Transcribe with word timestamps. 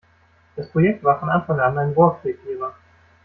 Das 0.55 0.67
Projekt 0.71 1.03
war 1.03 1.19
von 1.19 1.29
Anfang 1.29 1.59
an 1.59 1.77
ein 1.77 1.91
Rohrkrepierer. 1.91 2.73